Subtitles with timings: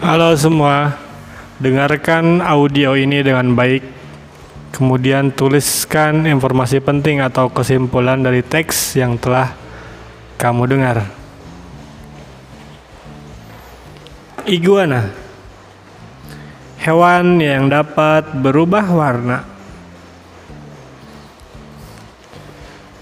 [0.00, 0.96] Halo semua,
[1.60, 3.84] dengarkan audio ini dengan baik.
[4.72, 9.52] Kemudian tuliskan informasi penting atau kesimpulan dari teks yang telah
[10.40, 11.04] kamu dengar.
[14.48, 15.12] Iguana
[16.80, 19.44] Hewan yang dapat berubah warna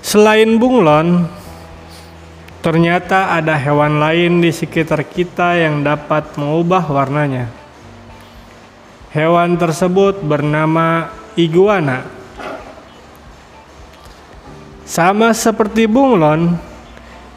[0.02, 1.30] Selain bunglon,
[2.68, 7.48] ternyata ada hewan lain di sekitar kita yang dapat mengubah warnanya.
[9.08, 12.04] Hewan tersebut bernama iguana.
[14.84, 16.60] Sama seperti bunglon,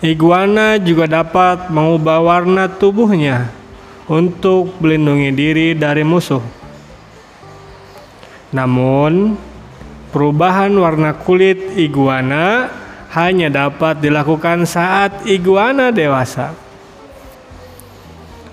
[0.04, 3.56] iguana juga dapat mengubah warna tubuhnya
[4.12, 6.44] untuk melindungi diri dari musuh.
[8.52, 9.40] Namun,
[10.12, 12.81] perubahan warna kulit iguana
[13.12, 16.56] hanya dapat dilakukan saat iguana dewasa.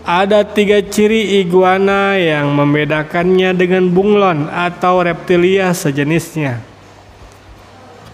[0.03, 6.65] Ada tiga ciri iguana yang membedakannya dengan bunglon atau reptilia sejenisnya.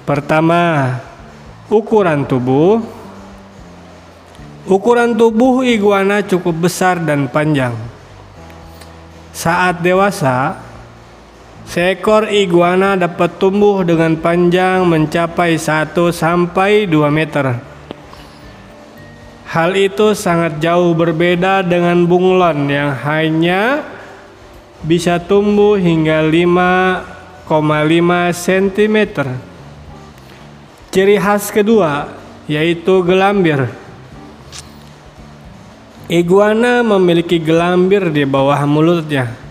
[0.04, 0.98] Pertama,
[1.70, 2.82] ukuran tubuh.
[4.66, 7.72] Ukuran tubuh iguana cukup besar dan panjang.
[9.32, 10.60] Saat dewasa,
[11.68, 17.60] seekor iguana dapat tumbuh dengan panjang mencapai 1 sampai 2 meter.
[19.54, 23.86] Hal itu sangat jauh berbeda dengan bunglon yang hanya
[24.82, 27.46] bisa tumbuh hingga 5,5
[28.34, 28.96] cm.
[30.90, 32.10] Ciri khas kedua
[32.50, 33.70] yaitu gelambir.
[36.10, 39.43] Iguana memiliki gelambir di bawah mulutnya.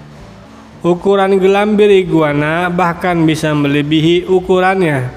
[0.83, 5.15] Ukuran gelambir iguana bahkan bisa melebihi ukurannya.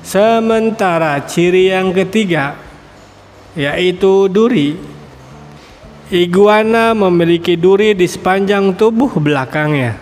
[0.00, 2.56] Sementara ciri yang ketiga
[3.52, 4.80] yaitu duri.
[6.10, 10.00] Iguana memiliki duri di sepanjang tubuh belakangnya.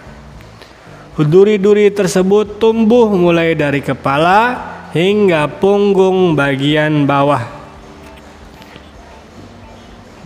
[1.18, 4.54] Duri-duri tersebut tumbuh mulai dari kepala
[4.94, 7.42] hingga punggung bagian bawah.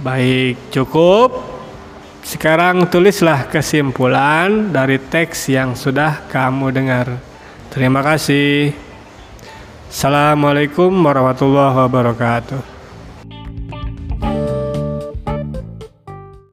[0.05, 1.52] Baik, cukup.
[2.23, 7.19] Sekarang tulislah kesimpulan dari teks yang sudah kamu dengar.
[7.75, 8.71] Terima kasih.
[9.91, 12.82] Assalamualaikum warahmatullahi wabarakatuh.